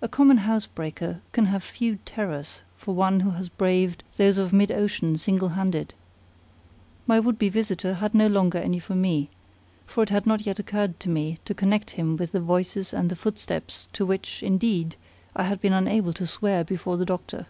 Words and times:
A 0.00 0.08
common 0.08 0.38
housebreaker 0.38 1.20
can 1.32 1.44
have 1.44 1.62
few 1.62 1.96
terrors 2.06 2.62
for 2.78 2.94
one 2.94 3.20
who 3.20 3.32
has 3.32 3.50
braved 3.50 4.02
those 4.16 4.38
of 4.38 4.50
mid 4.50 4.72
ocean 4.72 5.18
single 5.18 5.50
handed; 5.50 5.92
my 7.06 7.20
would 7.20 7.38
be 7.38 7.50
visitor 7.50 7.92
had 7.96 8.14
no 8.14 8.28
longer 8.28 8.56
any 8.56 8.78
for 8.78 8.94
me; 8.94 9.28
for 9.84 10.02
it 10.02 10.08
had 10.08 10.26
not 10.26 10.46
yet 10.46 10.58
occurred 10.58 10.98
to 11.00 11.10
me 11.10 11.36
to 11.44 11.52
connect 11.52 11.90
him 11.90 12.16
with 12.16 12.32
the 12.32 12.40
voices 12.40 12.94
and 12.94 13.10
the 13.10 13.14
footsteps 13.14 13.88
to 13.92 14.06
which, 14.06 14.42
indeed, 14.42 14.96
I 15.36 15.42
had 15.42 15.60
been 15.60 15.74
unable 15.74 16.14
to 16.14 16.26
swear 16.26 16.64
before 16.64 16.96
the 16.96 17.04
doctor. 17.04 17.44